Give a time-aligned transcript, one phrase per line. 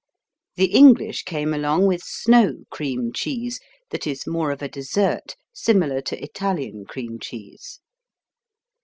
[0.55, 3.59] The English came along with Snow Cream Cheese
[3.91, 7.79] that is more of a dessert, similar to Italian Cream Cheese.